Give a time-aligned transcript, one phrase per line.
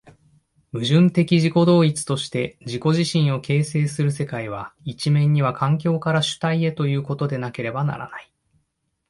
[0.73, 8.33] 矛盾的自己同一として自己自身を形成する世界は、一面には環境から主体へということでなければならない。